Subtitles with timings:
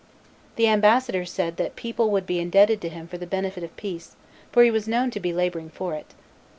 [0.55, 4.15] The ambassadors said that people would be indebted to him for the benefit of peace,
[4.51, 6.15] for he was known to be laboring for it.